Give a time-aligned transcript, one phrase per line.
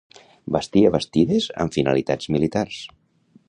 [0.55, 2.83] Bastia bastides amb finalitats militars.